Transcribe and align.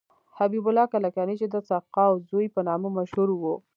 حبیب 0.37 0.65
الله 0.69 0.85
کلکانی 0.93 1.35
چې 1.41 1.47
د 1.49 1.55
سقاو 1.69 2.13
زوی 2.29 2.47
په 2.55 2.61
نامه 2.67 2.87
مشهور 2.97 3.29
و. 3.33 3.43